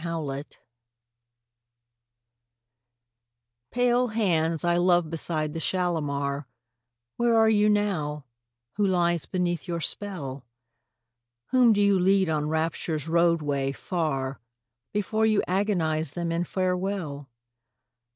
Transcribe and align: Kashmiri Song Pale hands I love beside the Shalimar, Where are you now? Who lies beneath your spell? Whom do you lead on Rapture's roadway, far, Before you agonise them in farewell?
Kashmiri 0.01 0.23
Song 0.25 0.45
Pale 3.69 4.07
hands 4.07 4.65
I 4.65 4.75
love 4.75 5.11
beside 5.11 5.53
the 5.53 5.59
Shalimar, 5.59 6.47
Where 7.17 7.37
are 7.37 7.47
you 7.51 7.69
now? 7.69 8.25
Who 8.77 8.87
lies 8.87 9.27
beneath 9.27 9.67
your 9.67 9.79
spell? 9.79 10.43
Whom 11.51 11.71
do 11.71 11.81
you 11.81 11.99
lead 11.99 12.29
on 12.29 12.49
Rapture's 12.49 13.07
roadway, 13.07 13.73
far, 13.73 14.39
Before 14.91 15.27
you 15.27 15.43
agonise 15.47 16.13
them 16.13 16.31
in 16.31 16.45
farewell? 16.45 17.29